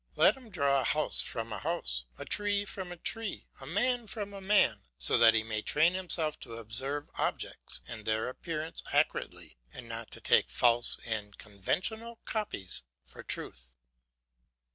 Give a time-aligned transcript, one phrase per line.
[0.15, 4.07] Let him draw a house from a house, a tree from a tree, a man
[4.07, 8.81] from a man; so that he may train himself to observe objects and their appearance
[8.91, 13.75] accurately and not to take false and conventional copies for truth.